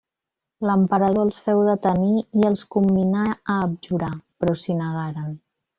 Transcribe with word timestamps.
L'emperador 0.67 1.25
els 1.29 1.37
féu 1.49 1.61
detenir 1.67 2.17
i 2.41 2.49
els 2.51 2.67
comminà 2.77 3.29
a 3.35 3.61
abjurar, 3.69 4.13
però 4.43 4.61
s'hi 4.63 4.83
negaren. 4.85 5.35